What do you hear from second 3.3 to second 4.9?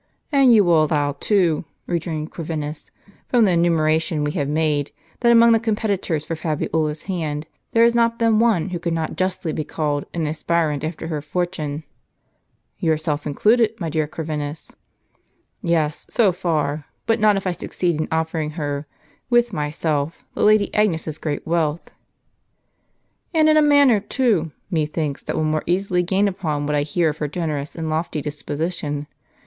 the enumeration we have made,